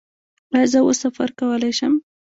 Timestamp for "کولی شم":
1.39-1.93